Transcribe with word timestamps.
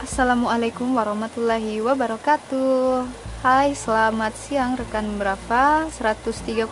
Assalamualaikum 0.00 0.96
warahmatullahi 0.96 1.76
wabarakatuh. 1.84 3.04
Hai 3.44 3.76
selamat 3.76 4.32
siang 4.32 4.72
rekan 4.72 5.20
berapa 5.20 5.92
103,8 5.92 6.64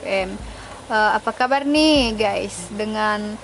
FM 0.00 0.32
uh, 0.88 1.10
Apa 1.20 1.36
kabar 1.36 1.68
nih 1.68 2.16
guys? 2.16 2.72
Dengan 2.72 3.36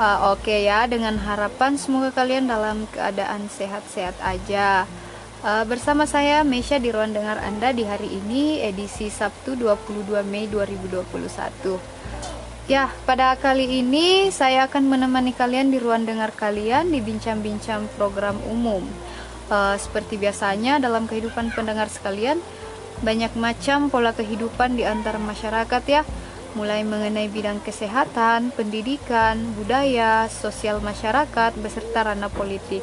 uh, 0.00 0.32
oke 0.32 0.48
okay 0.48 0.72
ya 0.72 0.88
Dengan 0.88 1.20
harapan 1.20 1.76
semoga 1.76 2.08
kalian 2.16 2.48
dalam 2.48 2.88
keadaan 2.96 3.44
sehat-sehat 3.52 4.16
aja. 4.24 4.88
Uh, 5.44 5.68
Bersama 5.68 6.08
saya 6.08 6.40
Mesya 6.40 6.80
di 6.80 6.88
ruang 6.88 7.12
dengar 7.12 7.36
Anda 7.36 7.76
di 7.76 7.84
hari 7.84 8.08
ini 8.08 8.64
edisi 8.64 9.12
Sabtu 9.12 9.52
22 9.52 10.24
Mei 10.24 10.48
2021 10.48 12.35
Ya, 12.66 12.90
pada 13.06 13.38
kali 13.38 13.78
ini 13.78 14.34
saya 14.34 14.66
akan 14.66 14.90
menemani 14.90 15.30
kalian 15.30 15.70
di 15.70 15.78
ruang 15.78 16.02
dengar 16.02 16.34
kalian 16.34 16.90
di 16.90 16.98
bincang-bincang 16.98 17.86
program 17.94 18.34
umum. 18.50 18.82
Uh, 19.46 19.78
seperti 19.78 20.18
biasanya 20.18 20.82
dalam 20.82 21.06
kehidupan 21.06 21.54
pendengar 21.54 21.86
sekalian, 21.86 22.42
banyak 23.06 23.30
macam 23.38 23.86
pola 23.86 24.10
kehidupan 24.10 24.74
di 24.74 24.82
antara 24.82 25.14
masyarakat 25.14 25.82
ya, 25.86 26.02
mulai 26.58 26.82
mengenai 26.82 27.30
bidang 27.30 27.62
kesehatan, 27.62 28.50
pendidikan, 28.50 29.46
budaya, 29.54 30.26
sosial 30.26 30.82
masyarakat, 30.82 31.54
beserta 31.62 32.10
ranah 32.10 32.34
politik. 32.34 32.82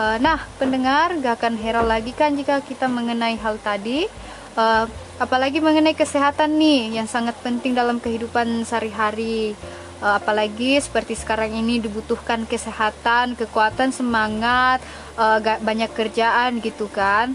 Uh, 0.00 0.16
nah, 0.16 0.48
pendengar 0.56 1.12
gak 1.20 1.44
akan 1.44 1.60
heran 1.60 1.92
lagi 1.92 2.16
kan 2.16 2.32
jika 2.32 2.64
kita 2.64 2.88
mengenai 2.88 3.36
hal 3.36 3.60
tadi. 3.60 4.08
Uh, 4.54 4.86
apalagi 5.18 5.58
mengenai 5.58 5.98
kesehatan 5.98 6.54
nih 6.58 6.98
yang 7.02 7.10
sangat 7.10 7.34
penting 7.42 7.74
dalam 7.74 7.98
kehidupan 7.98 8.62
sehari-hari. 8.62 9.58
Uh, 9.98 10.18
apalagi 10.18 10.78
seperti 10.78 11.18
sekarang 11.18 11.54
ini 11.54 11.82
dibutuhkan 11.82 12.46
kesehatan 12.46 13.34
kekuatan 13.38 13.90
semangat 13.90 14.78
uh, 15.18 15.42
banyak 15.42 15.90
kerjaan 15.90 16.62
gitu 16.62 16.86
kan. 16.86 17.34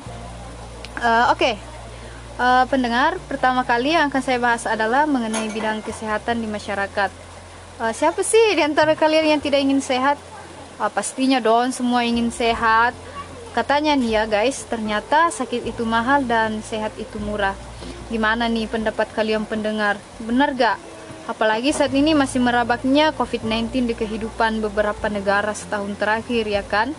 Uh, 1.00 1.32
oke. 1.32 1.40
Okay. 1.40 1.56
uh, 2.40 2.64
pendengar 2.72 3.20
pertama 3.28 3.68
kali 3.68 3.96
yang 3.96 4.08
akan 4.08 4.24
saya 4.24 4.40
bahas 4.40 4.64
adalah 4.64 5.04
mengenai 5.04 5.52
bidang 5.52 5.84
kesehatan 5.84 6.40
di 6.40 6.48
masyarakat. 6.48 7.12
Uh, 7.80 7.92
siapa 7.96 8.24
sih 8.24 8.56
di 8.56 8.64
antara 8.64 8.96
kalian 8.96 9.36
yang 9.36 9.42
tidak 9.44 9.60
ingin 9.60 9.84
sehat? 9.84 10.16
Uh, 10.80 10.88
pastinya 10.88 11.44
dong 11.44 11.76
semua 11.76 12.08
ingin 12.08 12.32
sehat 12.32 12.96
katanya 13.52 13.98
nih 13.98 14.12
ya 14.14 14.24
guys 14.30 14.66
ternyata 14.70 15.34
sakit 15.34 15.66
itu 15.66 15.84
mahal 15.84 16.24
dan 16.26 16.62
sehat 16.62 16.94
itu 17.02 17.18
murah 17.18 17.58
Gimana 18.10 18.50
nih 18.50 18.66
pendapat 18.66 19.14
kalian 19.14 19.46
pendengar? 19.46 20.02
Benar 20.18 20.58
gak? 20.58 20.82
Apalagi 21.30 21.70
saat 21.70 21.94
ini 21.94 22.18
masih 22.18 22.42
merabaknya 22.42 23.14
COVID-19 23.14 23.86
di 23.86 23.94
kehidupan 23.94 24.66
beberapa 24.66 25.14
negara 25.14 25.54
setahun 25.54 25.94
terakhir 25.94 26.50
ya 26.50 26.66
kan? 26.66 26.90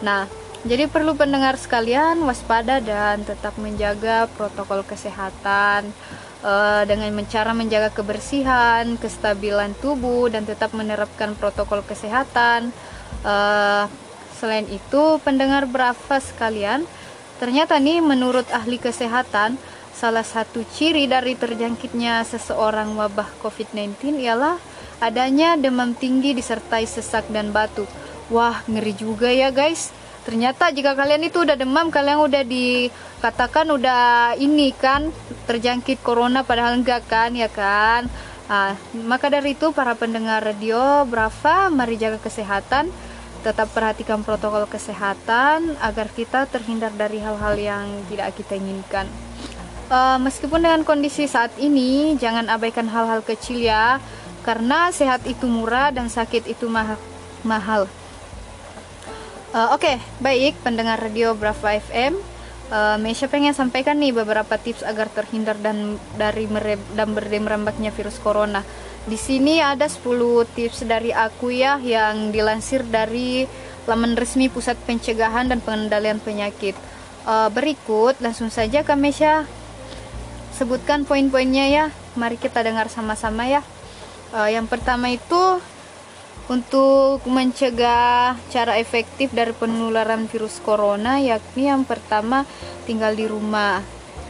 Nah, 0.00 0.24
jadi 0.64 0.88
perlu 0.88 1.12
pendengar 1.12 1.60
sekalian 1.60 2.16
waspada 2.24 2.80
dan 2.80 3.20
tetap 3.28 3.52
menjaga 3.60 4.24
protokol 4.32 4.80
kesehatan 4.88 5.92
uh, 6.40 6.82
dengan 6.88 7.12
cara 7.28 7.52
menjaga 7.52 7.92
kebersihan, 7.92 8.96
kestabilan 8.96 9.76
tubuh 9.84 10.32
dan 10.32 10.48
tetap 10.48 10.72
menerapkan 10.72 11.36
protokol 11.36 11.84
kesehatan. 11.84 12.72
Uh, 13.20 13.84
selain 14.36 14.66
itu, 14.68 15.18
pendengar 15.22 15.64
berapa 15.70 16.16
sekalian, 16.18 16.84
ternyata 17.38 17.78
nih 17.78 18.02
menurut 18.02 18.46
ahli 18.50 18.78
kesehatan 18.78 19.58
Salah 19.94 20.26
satu 20.26 20.66
ciri 20.74 21.06
dari 21.06 21.38
terjangkitnya 21.38 22.26
seseorang 22.26 22.98
wabah 22.98 23.30
COVID-19 23.38 24.18
ialah 24.26 24.58
adanya 24.98 25.54
demam 25.54 25.94
tinggi 25.94 26.34
disertai 26.34 26.82
sesak 26.82 27.30
dan 27.30 27.54
batuk. 27.54 27.86
Wah, 28.26 28.58
ngeri 28.66 28.90
juga 28.98 29.30
ya 29.30 29.54
guys. 29.54 29.94
Ternyata 30.26 30.74
jika 30.74 30.98
kalian 30.98 31.30
itu 31.30 31.46
udah 31.46 31.54
demam, 31.54 31.94
kalian 31.94 32.26
udah 32.26 32.42
dikatakan 32.42 33.70
udah 33.70 34.34
ini 34.34 34.74
kan 34.74 35.14
terjangkit 35.46 36.02
corona 36.02 36.42
padahal 36.42 36.74
enggak 36.74 37.06
kan 37.06 37.30
ya 37.30 37.46
kan. 37.46 38.10
Nah, 38.50 38.74
maka 39.06 39.30
dari 39.30 39.54
itu 39.54 39.70
para 39.70 39.94
pendengar 39.94 40.42
radio 40.42 41.06
Brava 41.06 41.70
mari 41.70 41.94
jaga 41.94 42.18
kesehatan 42.18 42.90
tetap 43.44 43.68
perhatikan 43.76 44.24
protokol 44.24 44.64
kesehatan 44.64 45.76
agar 45.84 46.08
kita 46.08 46.48
terhindar 46.48 46.88
dari 46.96 47.20
hal-hal 47.20 47.54
yang 47.60 47.84
tidak 48.08 48.32
kita 48.40 48.56
inginkan. 48.56 49.04
Uh, 49.92 50.16
meskipun 50.16 50.64
dengan 50.64 50.80
kondisi 50.80 51.28
saat 51.28 51.52
ini, 51.60 52.16
jangan 52.16 52.48
abaikan 52.48 52.88
hal-hal 52.88 53.20
kecil 53.20 53.60
ya, 53.60 54.00
karena 54.40 54.88
sehat 54.88 55.28
itu 55.28 55.44
murah 55.44 55.92
dan 55.92 56.08
sakit 56.08 56.48
itu 56.48 56.64
mahal. 56.72 56.96
mahal. 57.44 57.84
Uh, 59.52 59.76
Oke, 59.76 59.86
okay, 59.92 59.96
baik 60.24 60.56
pendengar 60.64 60.96
radio 60.96 61.36
Brava 61.36 61.76
FM. 61.76 62.16
Uh, 62.72 62.96
Mesya 62.96 63.28
pengen 63.28 63.52
sampaikan 63.52 64.00
nih 64.00 64.16
beberapa 64.16 64.56
tips 64.56 64.80
agar 64.80 65.12
terhindar 65.12 65.60
dan 65.60 66.00
dari 66.16 66.48
mereb, 66.48 66.80
dan 66.96 67.12
virus 67.92 68.16
corona. 68.24 68.64
Di 69.04 69.20
sini 69.20 69.60
ada 69.60 69.84
10 69.84 70.00
tips 70.56 70.88
dari 70.88 71.12
aku 71.12 71.52
ya 71.52 71.76
yang 71.76 72.32
dilansir 72.32 72.80
dari 72.88 73.44
laman 73.84 74.16
resmi 74.16 74.48
Pusat 74.48 74.80
Pencegahan 74.88 75.52
dan 75.52 75.60
Pengendalian 75.60 76.24
Penyakit. 76.24 76.72
Uh, 77.24 77.48
berikut 77.52 78.16
langsung 78.20 78.48
saja 78.48 78.84
ke 78.84 78.96
Mesya 78.96 79.44
sebutkan 80.56 81.04
poin-poinnya 81.04 81.68
ya. 81.68 81.84
Mari 82.16 82.40
kita 82.40 82.64
dengar 82.64 82.88
sama-sama 82.88 83.44
ya. 83.44 83.60
Uh, 84.32 84.48
yang 84.48 84.64
pertama 84.64 85.12
itu 85.12 85.60
untuk 86.48 87.24
mencegah 87.28 88.36
cara 88.52 88.76
efektif 88.76 89.32
dari 89.32 89.52
penularan 89.56 90.28
virus 90.28 90.60
corona 90.60 91.16
yakni 91.20 91.68
yang 91.68 91.84
pertama 91.84 92.48
tinggal 92.88 93.12
di 93.12 93.28
rumah. 93.28 93.80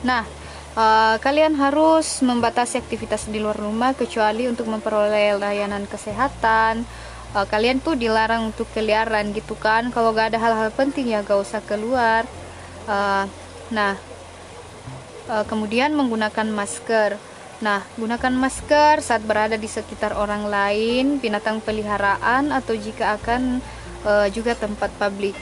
Nah, 0.02 0.43
uh, 0.74 1.16
kalian 1.22 1.54
harus 1.58 2.20
membatasi 2.22 2.78
aktivitas 2.82 3.26
di 3.30 3.38
luar 3.42 3.58
rumah 3.58 3.94
kecuali 3.94 4.46
untuk 4.46 4.70
memperoleh 4.70 5.38
layanan 5.38 5.86
kesehatan. 5.88 6.86
Uh, 7.34 7.46
kalian 7.50 7.82
tuh 7.82 7.98
dilarang 7.98 8.54
untuk 8.54 8.70
keliaran 8.70 9.34
gitu 9.34 9.58
kan. 9.58 9.90
Kalau 9.90 10.14
gak 10.14 10.34
ada 10.34 10.38
hal-hal 10.38 10.70
penting 10.70 11.10
ya 11.10 11.26
gak 11.26 11.40
usah 11.40 11.58
keluar. 11.66 12.22
Uh, 12.86 13.26
nah, 13.74 13.98
uh, 15.26 15.42
kemudian 15.48 15.94
menggunakan 15.98 16.46
masker. 16.46 17.18
Nah, 17.62 17.80
gunakan 17.96 18.34
masker 18.34 19.00
saat 19.00 19.22
berada 19.24 19.56
di 19.56 19.70
sekitar 19.70 20.12
orang 20.12 20.50
lain, 20.50 21.16
binatang 21.22 21.62
peliharaan, 21.62 22.50
atau 22.50 22.74
jika 22.76 23.16
akan 23.16 23.62
uh, 24.04 24.26
juga 24.28 24.52
tempat 24.58 24.92
publik. 25.00 25.32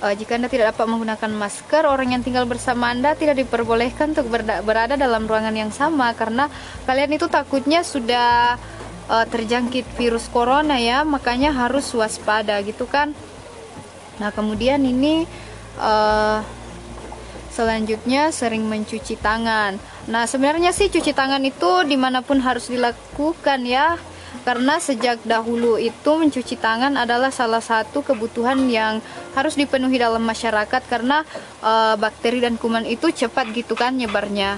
Uh, 0.00 0.16
jika 0.16 0.40
Anda 0.40 0.48
tidak 0.48 0.72
dapat 0.72 0.88
menggunakan 0.88 1.30
masker, 1.36 1.84
orang 1.84 2.16
yang 2.16 2.24
tinggal 2.24 2.48
bersama 2.48 2.88
Anda 2.88 3.12
tidak 3.12 3.36
diperbolehkan 3.44 4.16
untuk 4.16 4.32
berada 4.64 4.96
dalam 4.96 5.28
ruangan 5.28 5.52
yang 5.52 5.68
sama 5.68 6.16
karena 6.16 6.48
kalian 6.88 7.20
itu 7.20 7.28
takutnya 7.28 7.84
sudah 7.84 8.56
uh, 9.12 9.26
terjangkit 9.28 9.84
virus 10.00 10.32
corona 10.32 10.80
ya, 10.80 11.04
makanya 11.04 11.52
harus 11.52 11.84
waspada 11.92 12.56
gitu 12.64 12.88
kan. 12.88 13.12
Nah, 14.16 14.32
kemudian 14.32 14.80
ini 14.80 15.28
uh, 15.76 16.40
Selanjutnya 17.50 18.30
sering 18.30 18.62
mencuci 18.70 19.18
tangan. 19.18 19.74
Nah 20.06 20.24
sebenarnya 20.24 20.70
sih 20.70 20.86
cuci 20.86 21.10
tangan 21.10 21.42
itu 21.42 21.82
di 21.82 21.98
mana 21.98 22.22
pun 22.22 22.38
harus 22.38 22.70
dilakukan 22.70 23.66
ya. 23.66 23.98
Karena 24.40 24.80
sejak 24.80 25.20
dahulu 25.22 25.76
itu 25.76 26.10
mencuci 26.16 26.56
tangan 26.56 26.96
adalah 26.96 27.28
salah 27.28 27.60
satu 27.60 28.00
kebutuhan 28.00 28.70
yang 28.72 29.04
harus 29.36 29.54
dipenuhi 29.54 30.00
dalam 30.00 30.24
masyarakat 30.24 30.82
karena 30.88 31.22
e, 31.60 31.72
bakteri 32.00 32.40
dan 32.40 32.56
kuman 32.56 32.88
itu 32.88 33.12
cepat 33.12 33.52
gitu 33.52 33.76
kan 33.76 33.94
nyebarnya. 33.94 34.56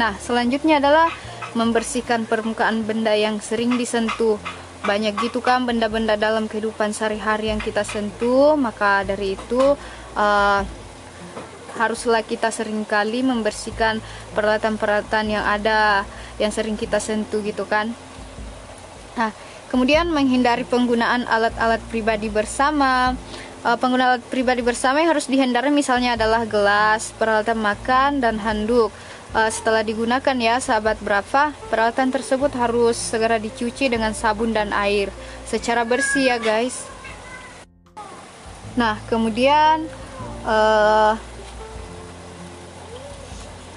Nah 0.00 0.16
selanjutnya 0.16 0.80
adalah 0.80 1.12
membersihkan 1.52 2.24
permukaan 2.24 2.84
benda 2.88 3.12
yang 3.12 3.42
sering 3.42 3.76
disentuh 3.76 4.40
banyak 4.86 5.18
gitu 5.20 5.42
kan 5.42 5.66
benda-benda 5.66 6.14
dalam 6.14 6.46
kehidupan 6.46 6.94
sehari-hari 6.94 7.50
yang 7.50 7.58
kita 7.58 7.82
sentuh 7.82 8.54
maka 8.54 9.02
dari 9.02 9.34
itu 9.34 9.74
uh, 10.14 10.60
haruslah 11.78 12.26
kita 12.26 12.50
sering 12.50 12.82
kali 12.82 13.22
membersihkan 13.22 14.02
peralatan-peralatan 14.34 15.24
yang 15.30 15.44
ada 15.46 16.02
yang 16.42 16.50
sering 16.50 16.74
kita 16.74 16.98
sentuh 16.98 17.38
gitu 17.42 17.66
kan. 17.66 17.94
Nah, 19.18 19.34
kemudian 19.66 20.06
menghindari 20.14 20.62
penggunaan 20.62 21.26
alat-alat 21.26 21.82
pribadi 21.90 22.30
bersama. 22.30 23.18
Uh, 23.66 23.74
pengguna 23.74 24.14
alat 24.14 24.22
pribadi 24.30 24.62
bersama 24.62 25.02
yang 25.02 25.10
harus 25.10 25.26
dihindari 25.26 25.74
misalnya 25.74 26.14
adalah 26.14 26.46
gelas, 26.46 27.10
peralatan 27.18 27.58
makan 27.58 28.22
dan 28.22 28.38
handuk. 28.38 28.94
Uh, 29.34 29.50
setelah 29.50 29.82
digunakan 29.82 30.36
ya 30.38 30.56
sahabat 30.62 30.96
berapa 31.02 31.52
peralatan 31.68 32.14
tersebut 32.14 32.48
harus 32.54 32.96
segera 32.96 33.36
dicuci 33.36 33.90
dengan 33.90 34.14
sabun 34.16 34.56
dan 34.56 34.70
air 34.72 35.12
secara 35.44 35.82
bersih 35.82 36.32
ya 36.32 36.38
guys. 36.38 36.86
Nah, 38.78 38.94
kemudian 39.10 39.90
uh, 40.46 41.18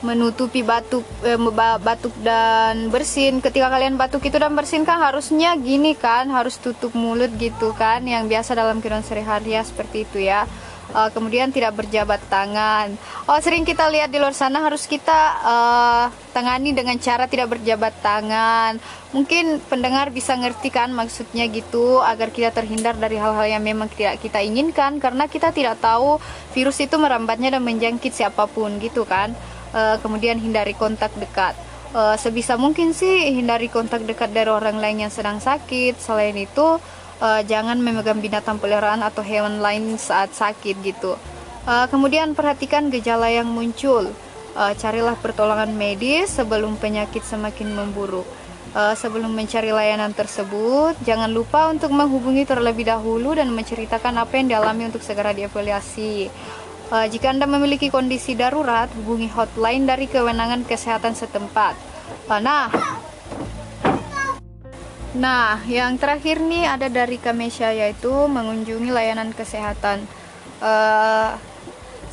menutupi 0.01 0.65
batuk 0.65 1.06
eh, 1.21 1.38
batuk 1.81 2.13
dan 2.25 2.89
bersin 2.89 3.38
ketika 3.38 3.69
kalian 3.69 3.98
batuk 3.98 4.25
itu 4.25 4.38
dan 4.42 4.53
bersin 4.57 4.81
kan 4.81 4.98
harusnya 4.98 5.53
gini 5.57 5.94
kan 5.94 6.30
harus 6.33 6.57
tutup 6.57 6.94
mulut 6.98 7.30
gitu 7.38 7.74
kan 7.77 8.01
yang 8.06 8.25
biasa 8.25 8.57
dalam 8.57 8.81
kehidupan 8.81 9.06
sehari-hari 9.06 9.57
ya 9.57 9.62
seperti 9.62 10.09
itu 10.09 10.25
ya 10.25 10.50
uh, 10.94 11.09
kemudian 11.12 11.50
tidak 11.50 11.75
berjabat 11.75 12.19
tangan. 12.27 12.95
Oh, 13.27 13.39
sering 13.39 13.63
kita 13.63 13.88
lihat 13.88 14.12
di 14.12 14.19
luar 14.19 14.36
sana 14.36 14.59
harus 14.63 14.86
kita 14.86 15.19
uh, 15.42 16.06
tangani 16.36 16.75
dengan 16.75 16.95
cara 17.00 17.25
tidak 17.27 17.57
berjabat 17.57 17.94
tangan. 18.03 18.77
Mungkin 19.12 19.59
pendengar 19.68 20.12
bisa 20.12 20.36
ngerti 20.36 20.71
kan 20.71 20.92
maksudnya 20.92 21.48
gitu 21.51 22.00
agar 22.00 22.31
kita 22.31 22.51
terhindar 22.56 22.95
dari 22.95 23.19
hal-hal 23.19 23.48
yang 23.48 23.63
memang 23.63 23.92
tidak 23.92 24.24
kita 24.24 24.39
inginkan 24.39 25.00
karena 25.03 25.27
kita 25.27 25.51
tidak 25.51 25.80
tahu 25.83 26.19
virus 26.56 26.80
itu 26.80 26.95
merambatnya 26.95 27.59
dan 27.59 27.63
menjangkit 27.63 28.12
siapa 28.12 28.48
pun 28.48 28.80
gitu 28.80 29.03
kan. 29.03 29.36
Uh, 29.71 29.95
kemudian 30.03 30.35
hindari 30.35 30.75
kontak 30.75 31.15
dekat. 31.15 31.56
Uh, 31.91 32.15
sebisa 32.15 32.56
mungkin 32.56 32.95
sih 32.95 33.35
hindari 33.35 33.68
kontak 33.68 34.03
dekat 34.07 34.31
dari 34.31 34.51
orang 34.51 34.79
lain 34.79 35.07
yang 35.07 35.12
sedang 35.12 35.39
sakit. 35.39 36.00
Selain 36.00 36.35
itu 36.35 36.79
uh, 37.23 37.41
jangan 37.47 37.79
memegang 37.79 38.19
binatang 38.19 38.59
peliharaan 38.59 39.00
atau 39.00 39.23
hewan 39.23 39.63
lain 39.63 39.95
saat 39.95 40.35
sakit 40.35 40.75
gitu. 40.83 41.15
Uh, 41.63 41.85
kemudian 41.88 42.33
perhatikan 42.33 42.91
gejala 42.91 43.31
yang 43.31 43.47
muncul. 43.47 44.12
Uh, 44.51 44.75
carilah 44.75 45.15
pertolongan 45.15 45.71
medis 45.71 46.35
sebelum 46.35 46.75
penyakit 46.75 47.24
semakin 47.24 47.71
memburuk. 47.71 48.27
Uh, 48.71 48.95
sebelum 48.95 49.35
mencari 49.35 49.67
layanan 49.71 50.15
tersebut, 50.15 50.95
jangan 51.03 51.27
lupa 51.27 51.67
untuk 51.67 51.91
menghubungi 51.91 52.47
terlebih 52.47 52.88
dahulu 52.88 53.35
dan 53.35 53.51
menceritakan 53.51 54.15
apa 54.15 54.39
yang 54.39 54.47
dialami 54.47 54.88
untuk 54.88 55.03
segera 55.03 55.35
dievaluasi. 55.35 56.31
Uh, 56.91 57.07
jika 57.07 57.31
Anda 57.31 57.47
memiliki 57.47 57.88
kondisi 57.88 58.35
darurat, 58.35 58.91
hubungi 58.99 59.31
hotline 59.31 59.88
dari 59.88 60.11
kewenangan 60.11 60.67
kesehatan 60.67 61.15
setempat. 61.15 61.79
Uh, 62.27 62.43
nah, 62.43 62.67
Nah, 65.11 65.59
yang 65.67 65.99
terakhir 65.99 66.39
nih 66.39 66.63
ada 66.63 66.88
dari 66.88 67.19
Kamesha 67.19 67.75
yaitu 67.75 68.07
mengunjungi 68.07 68.95
layanan 68.95 69.35
kesehatan. 69.35 70.07
Uh, 70.63 71.35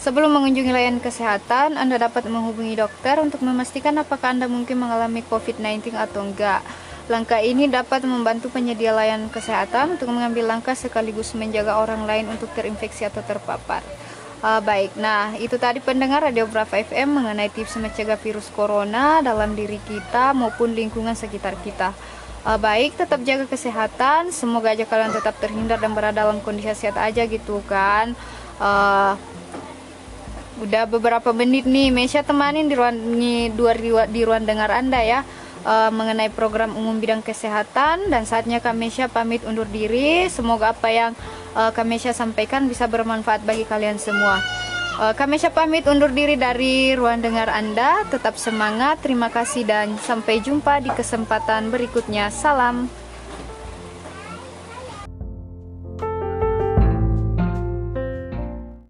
sebelum 0.02 0.34
mengunjungi 0.34 0.70
layanan 0.74 0.98
kesehatan, 0.98 1.78
Anda 1.78 2.10
dapat 2.10 2.26
menghubungi 2.26 2.74
dokter 2.74 3.22
untuk 3.22 3.42
memastikan 3.46 3.94
apakah 4.02 4.34
Anda 4.34 4.50
mungkin 4.50 4.82
mengalami 4.82 5.22
COVID-19 5.26 5.94
atau 5.94 6.26
enggak. 6.26 6.62
Langkah 7.06 7.38
ini 7.38 7.70
dapat 7.70 8.02
membantu 8.02 8.50
penyedia 8.50 8.90
layanan 8.90 9.30
kesehatan 9.30 9.94
untuk 9.94 10.10
mengambil 10.10 10.50
langkah 10.50 10.74
sekaligus 10.74 11.38
menjaga 11.38 11.78
orang 11.78 12.02
lain 12.02 12.26
untuk 12.26 12.50
terinfeksi 12.50 13.06
atau 13.06 13.22
terpapar. 13.22 13.80
Uh, 14.38 14.62
baik, 14.62 14.94
nah 14.94 15.34
itu 15.34 15.58
tadi 15.58 15.82
pendengar 15.82 16.22
Radio 16.22 16.46
Brava 16.46 16.78
FM 16.78 17.10
mengenai 17.10 17.50
tips 17.50 17.74
mencegah 17.74 18.14
virus 18.14 18.46
corona 18.54 19.18
dalam 19.18 19.58
diri 19.58 19.82
kita 19.82 20.30
maupun 20.30 20.78
lingkungan 20.78 21.18
sekitar 21.18 21.58
kita. 21.66 21.90
Uh, 22.46 22.54
baik 22.54 22.94
tetap 22.94 23.18
jaga 23.26 23.50
kesehatan. 23.50 24.30
Semoga 24.30 24.78
aja 24.78 24.86
kalian 24.86 25.10
tetap 25.10 25.34
terhindar 25.42 25.82
dan 25.82 25.90
berada 25.90 26.22
dalam 26.22 26.38
kondisi 26.38 26.70
sehat 26.70 26.94
aja 26.94 27.26
gitu 27.26 27.58
kan. 27.66 28.14
Uh, 28.62 29.18
udah 30.62 30.86
beberapa 30.86 31.34
menit 31.34 31.66
nih 31.66 31.90
Mesya 31.90 32.22
temanin 32.22 32.70
di 32.70 32.78
ruang 32.78 32.94
di, 32.94 33.50
di 34.14 34.20
ruang 34.22 34.46
dengar 34.46 34.70
anda 34.70 35.02
ya. 35.02 35.26
Uh, 35.66 35.90
mengenai 35.90 36.30
program 36.30 36.78
umum 36.78 37.02
bidang 37.02 37.26
kesehatan. 37.26 38.06
Dan 38.06 38.22
saatnya 38.22 38.62
Kamesha 38.62 39.10
pamit 39.10 39.42
undur 39.42 39.66
diri. 39.66 40.30
Semoga 40.30 40.70
apa 40.78 40.94
yang 40.94 41.18
uh, 41.56 41.72
Kamesha 41.72 42.12
sampaikan 42.12 42.66
bisa 42.66 42.84
bermanfaat 42.90 43.44
bagi 43.44 43.64
kalian 43.64 43.96
semua 43.96 44.40
Uh, 44.98 45.14
kami 45.14 45.38
siap 45.38 45.54
pamit 45.54 45.86
undur 45.86 46.10
diri 46.10 46.34
dari 46.34 46.90
ruang 46.98 47.22
dengar 47.22 47.46
Anda. 47.46 48.02
Tetap 48.10 48.34
semangat, 48.34 48.98
terima 48.98 49.30
kasih 49.30 49.62
dan 49.62 49.94
sampai 49.94 50.42
jumpa 50.42 50.82
di 50.82 50.90
kesempatan 50.90 51.70
berikutnya. 51.70 52.34
Salam. 52.34 52.90